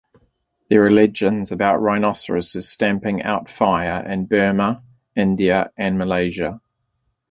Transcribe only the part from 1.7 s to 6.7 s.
rhinoceroses stamping out fire in Burma, India, and Malaysia.